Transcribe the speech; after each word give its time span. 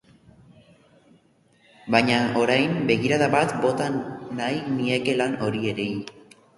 Baina 1.97 2.17
orain 2.45 2.75
begirada 2.89 3.31
bat 3.39 3.57
bota 3.69 3.93
nahi 4.43 4.61
nieke 4.81 5.19
lan 5.25 5.41
horiei. 5.47 5.93